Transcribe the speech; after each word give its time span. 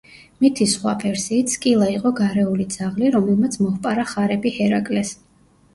მითის 0.43 0.71
სხვა 0.77 0.93
ვერსიით, 1.03 1.53
სკილა 1.57 1.89
იყო 1.97 2.13
გარეული 2.21 2.67
ძაღლი, 2.77 3.13
რომელმაც 3.19 3.63
მოჰპარა 3.67 4.09
ხარები 4.15 4.57
ჰერაკლეს. 4.59 5.17